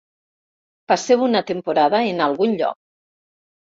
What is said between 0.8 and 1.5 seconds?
Passeu una